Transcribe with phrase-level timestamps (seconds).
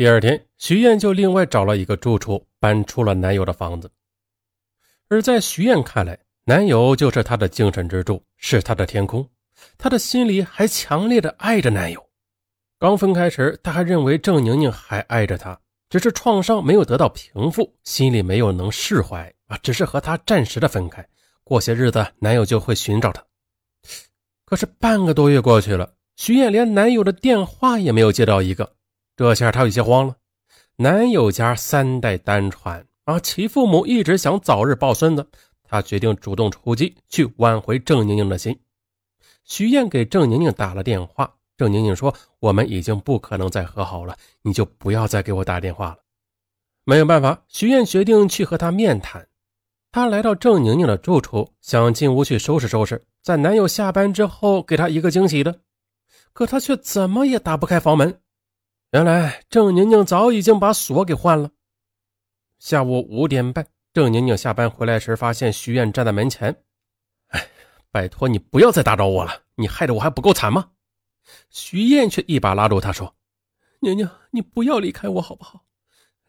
[0.00, 3.90] 第二天，徐燕就另外找了一个住处，搬出了男友的房子。
[5.10, 9.28] 而在徐燕看来，男友就是她的精神支柱，是她的天空。
[9.76, 12.02] 她的心里还强烈的爱着男友。
[12.78, 15.60] 刚分开时，她还认为郑宁宁还爱着她，
[15.90, 21.06] 只是创伤没有得到平复，心里没有能释怀啊，只是和他暂时的分开。
[21.44, 23.22] 过些日子，男友就会寻找她。
[24.46, 28.76] 可是半个多月过去了，徐燕连男友的电话也没有接到一个。
[29.20, 30.16] 这下她有些慌了。
[30.76, 35.28] 男友家三代单传啊，其父母一直想早日抱孙子，
[35.62, 38.58] 她决定主动出击，去挽回郑宁宁的心。
[39.44, 45.98] 徐燕给郑宁宁打了电话，郑宁宁说：“我们已经不可能再和好了，你就不要再给我打电话了。”
[46.84, 49.28] 没有办法，徐燕决定去和他面谈。
[49.92, 55.60] 她来到郑宁宁的住处，想进屋去收拾收拾，在男友下班之后给她一个惊喜的，
[56.32, 58.18] 可她却怎么也打不开房门。
[58.92, 61.52] 原来郑宁宁早已经把锁给换了。
[62.58, 66.64] 下午五点半，郑宁宁下班回来时，发现徐燕站在门前。
[67.28, 67.48] 哎，
[67.92, 70.72] 拜托你不要再打扰我了，你害得我还不够惨吗？
[71.50, 73.14] 徐燕却一把拉住他说
[73.78, 75.64] ：“宁宁，你不要离开我好不好？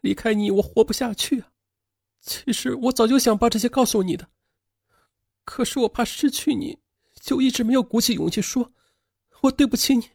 [0.00, 1.48] 离开你我活不下去啊！
[2.20, 4.28] 其实我早就想把这些告诉你的，
[5.44, 6.78] 可是我怕失去你，
[7.20, 8.72] 就一直没有鼓起勇气说。
[9.40, 10.10] 我对不起你，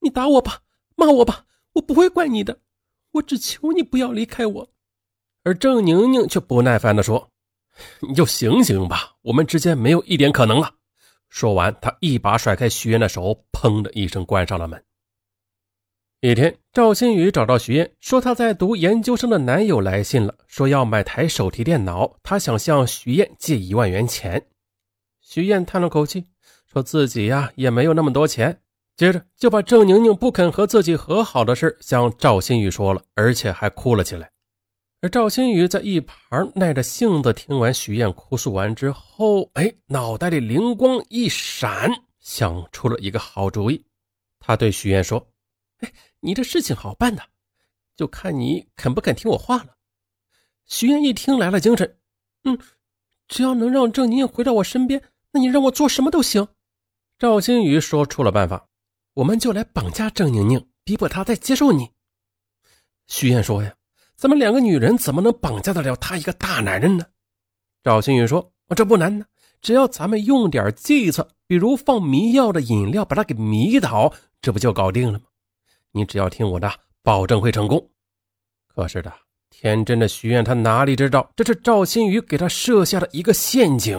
[0.00, 0.64] 你打我吧。”
[0.98, 2.58] 骂我吧，我不会怪你的，
[3.12, 4.68] 我只求你不要离开我。
[5.44, 7.30] 而郑宁宁却不耐烦地说
[8.02, 10.74] ：“你就醒醒吧，我们之间没有一点可能了。”
[11.30, 14.84] 说完，他一把甩开徐燕的手，砰的一声关上了门。
[16.20, 24.44] 一天，赵新宇找到徐燕，说他在读研究生的男友来信了，说要买台手提电脑，他想向徐燕借一万元钱。
[25.20, 26.26] 徐燕叹了口气，
[26.66, 28.60] 说自己呀也没有那么多钱。
[28.98, 34.28] 接着就把郑宁宁不肯和自己和好的事向赵新宇说了，而且还哭了起来。
[35.00, 41.88] 而赵新宇在一旁耐着性子听完许燕哭诉完之后，哎，脑袋里灵光一闪，
[42.18, 43.84] 想出了一个好主意。
[44.40, 45.24] 他对许燕说
[45.78, 47.22] ：“哎，你这事情好办的，
[47.94, 49.76] 就看你肯不肯听我话了。”
[50.66, 51.96] 许燕一听来了精神，
[52.42, 52.58] 嗯，
[53.28, 56.48] 只要能让郑宁宁回到我身边，那你让我做什么都行。
[57.16, 58.67] 赵新宇说出了办法。
[59.18, 61.90] 我们就来绑架郑宁宁，逼迫她再接受你。
[63.08, 63.74] 徐燕说：“呀，
[64.14, 67.04] 咱们两个女人怎么能绑架得了他一个大男人呢？”
[67.82, 69.26] 赵新宇说：“这不难呢，
[69.60, 75.24] 只要咱们用点计策，比如放迷药的饮料把他给迷倒，这不就搞定了吗？
[75.90, 77.90] 你只要听我的，保证会成功。”
[78.72, 79.12] 可是的，
[79.50, 83.98] 天真的徐燕她哪里知道，这是赵新宇给她设下的一个陷阱。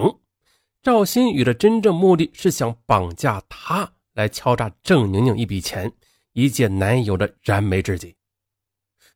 [0.82, 3.92] 赵新宇的真正目的是想绑架她。
[4.20, 5.90] 来敲诈郑宁宁一笔钱，
[6.34, 8.14] 以解男友的燃眉之急。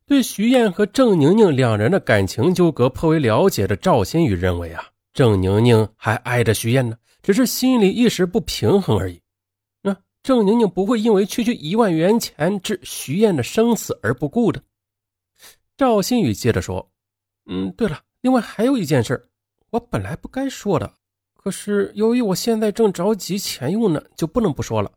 [0.06, 9.22] 对徐燕和郑宁宁两人的感情纠葛颇为了解的赵新宇认为啊，郑宁宁还爱着徐燕呢，只是心里一时不平衡而已。
[9.82, 14.64] 那郑宁宁不会因为区区一万元钱置徐燕的生死而不顾的。
[15.76, 16.90] 赵新宇接着说
[17.46, 19.30] ：“嗯，对了，另外还有一件事，
[19.70, 20.94] 我本来不该说的。”
[21.44, 24.90] 可是由于我现在正着急钱用呢，就不能不说了。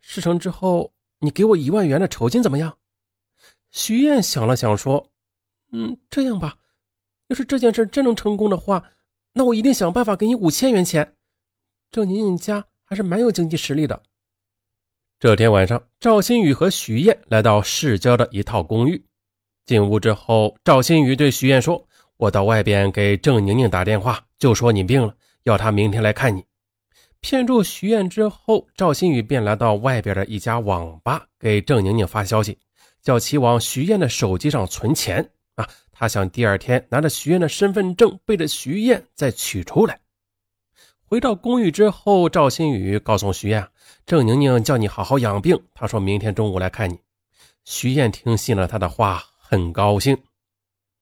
[0.00, 2.78] 事成之后，你给我一万元的酬金怎么样？
[3.72, 5.10] 徐燕想了想说
[5.72, 6.54] ：“嗯，这样吧，
[7.26, 8.84] 要是这件事真能成功的话，
[9.32, 11.16] 那我一定想办法给你五千元钱。
[11.90, 14.00] 郑宁宁家还是蛮有经济实力的。”
[15.18, 19.04] 这天晚上，赵新宇和徐燕来到市郊的一套公寓。
[19.66, 21.84] 进屋之后，赵新宇对徐燕说
[22.16, 25.12] ：“我到外边给郑宁宁打电话，就说你病了。”
[25.44, 26.44] 要他明天来看你，
[27.20, 32.58] 骗住徐燕之后，赵新宇便来到外边的一家网吧，给郑宁宁发消息，
[33.02, 35.68] 叫其往徐燕的手机上存钱啊。
[35.92, 40.00] 他想第二天拿着徐燕的身份证，背着徐燕再取出来。
[41.06, 43.68] 回到公寓之后，赵新宇告诉徐燕，
[44.06, 46.98] 郑宁宁叫你好好养病，他说明天中午来看你。
[47.66, 50.16] 徐燕听信了他的话，很高兴。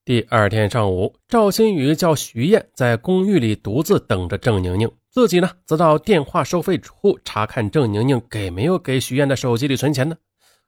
[0.04, 10.16] 第二天上午，赵新宇叫徐燕在公寓里独自等着郑宁宁，自己呢则到电话收费处查看郑宁宁给没有给徐燕的手机里存钱呢，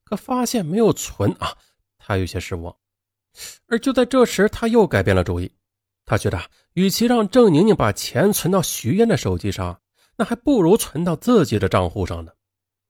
[0.05, 1.53] 可发现没有存啊，
[1.99, 2.73] 他有些失望。
[3.67, 5.51] 而就在这时，他又改变了主意，
[6.07, 6.41] 他觉得
[6.75, 9.81] 与其让郑宁宁把钱存到徐燕的手机上，
[10.17, 12.31] 那还不如存到自己的账户上呢。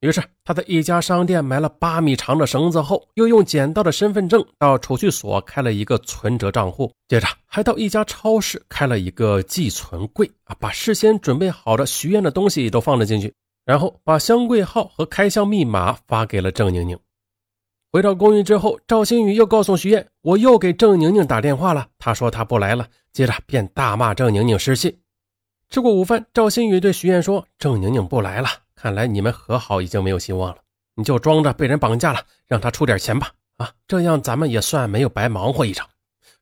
[0.05, 13.33] 于是他在一家商店买了八米长的绳子后，又用捡到的身份证到储蓄所开了一个存折账户，接着还到一家超市开了一个寄存柜啊，把事先准备好的许愿的东西都放了进去，
[13.65, 16.99] 然后把箱柜号和开箱密码发给了郑宁宁。
[17.91, 24.95] 回到公寓之后，赵新宇又告诉徐燕：“我又给郑宁宁打电话了，她说她不来了。”接着便大骂郑宁宁失信。
[25.71, 28.49] 吃过午饭，赵新宇对徐燕说：“郑宁宁不来了，
[28.85, 30.59] 看来你们和好已经没有希望了。
[30.95, 33.33] 你就装着被人绑架了，让他出点钱吧。
[33.57, 35.89] 啊，这样咱们也算没有白忙活一场。”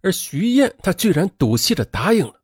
[0.03, 2.35] 而徐燕她居然赌气的答应了。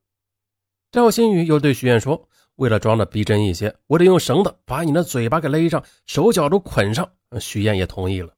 [0.93, 7.11] 赵新宇又对徐燕说：“为了装的逼真一些，我得用绳子把你的嘴巴给勒上，手脚都捆上。”
[7.41, 8.33] 徐燕也同意了。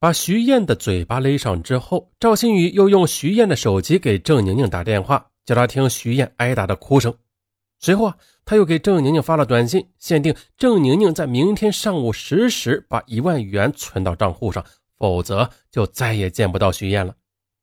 [0.00, 7.16] 把徐燕的嘴巴勒上之后，赵新宇又用徐燕的手机给郑宁宁打电话，叫她听徐燕挨打的哭声。
[7.86, 14.64] 随后啊，他又给郑宁宁发了短信，限定郑宁宁在明天上午十时把一万元存到账户上，
[14.98, 17.14] 否则就再也见不到徐燕了。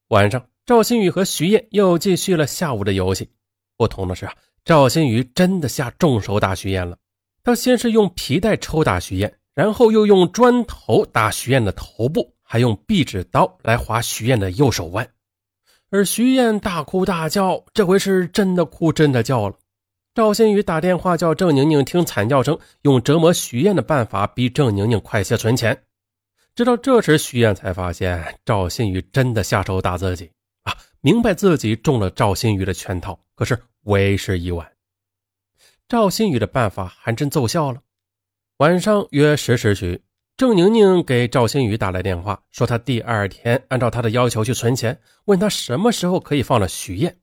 [0.08, 3.30] 晚上，赵新宇和徐燕又继续了下午的游戏。
[3.76, 4.34] 不同的是啊，
[4.64, 6.98] 赵新宇真的下重手打徐燕了。
[7.44, 9.34] 他先是用皮带抽打徐燕。
[9.54, 15.08] 然后又用砖头打徐燕的头部，还用壁纸刀来划徐燕的右手腕，
[15.92, 19.56] 而徐燕大哭大叫，这回是真的哭真的叫了。
[20.16, 25.86] 赵新宇打电话叫郑宁宁听惨叫声，用折磨徐燕的办法逼郑宁宁快些存钱。
[26.54, 30.30] 直到这时，徐燕才发现赵新宇真的下手打自己
[30.66, 34.72] 啊，明白自己中了赵新宇的圈套，可是为时已晚。
[35.88, 37.82] 赵新宇的办法还真奏效了。
[38.58, 40.00] 晚上约十时许，
[40.38, 47.18] 郑宁宁给赵新宇打来电话，说她第二天按照他的要求去存钱，问他什么时候可以放了徐燕。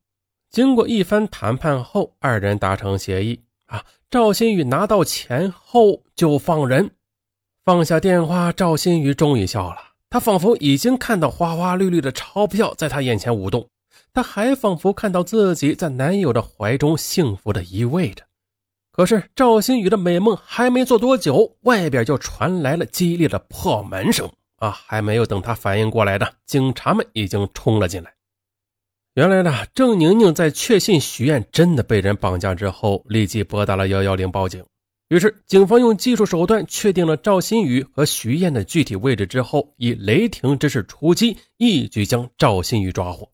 [0.51, 6.91] 经过一番谈判后，二人达成协议啊，赵新宇拿到钱后就放人。
[7.63, 9.77] 放下电话，赵新宇终于笑了，
[10.09, 13.69] 他仿佛已经看到花花绿绿的钞票在他眼前舞动，
[14.13, 18.25] 他还仿佛看到自己在男友的怀中幸福的依偎着。
[18.91, 24.69] 可是赵新宇的美梦还没做多久，外边就传来了激烈的破门声啊！
[24.69, 28.13] 还没有等他反应过来的，警察们已经冲了进来。
[29.15, 34.63] 原来呢，郑宁宁在确信许燕真的被人绑架之后，立即拨打了幺幺零报警。
[35.09, 43.29] 于是，警方用技术手段确定了赵新宇和徐燕的具体位置之后，以雷霆之势出击，一举将赵新宇抓获。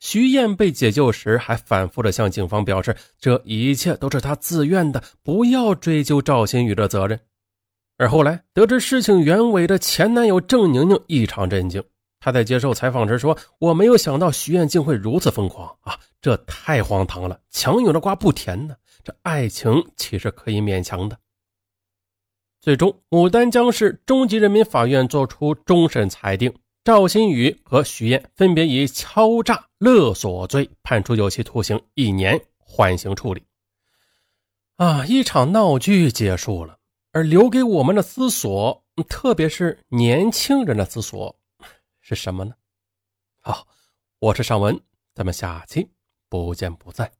[0.00, 7.20] 徐燕被解救时，还反复的向警方表示，这一切都是他自愿的，不要追究赵新宇的责任。
[7.98, 11.80] 而后来得知事情原委的前男友郑宁宁异常震惊，
[12.28, 17.40] 他在接受采访时说：“我没有想到徐燕竟会如此疯狂啊，这太荒唐了！
[17.48, 21.18] 强扭的瓜不甜呢，这爱情岂是可以勉强的？”
[22.60, 26.52] 最终，牡丹江市中级人民法院作出终审裁定。
[26.84, 33.42] 赵新宇和徐燕分别以敲诈勒索罪判处有期徒刑一年，缓刑处理。
[34.76, 36.76] 啊，一场闹剧结束了，
[37.12, 41.34] 而留给我们的思索，特别是年轻人的思索，
[42.08, 42.54] 是什么呢？
[43.38, 43.68] 好，
[44.18, 44.80] 我是尚文，
[45.12, 45.90] 咱们下期
[46.30, 47.12] 不见不散。